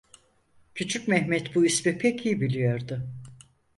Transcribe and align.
Küçük 0.75 1.07
Mehmet 1.07 1.55
bu 1.55 1.65
ismi 1.65 1.97
pek 1.97 2.25
iyi 2.25 2.41
biliyordu. 2.41 3.09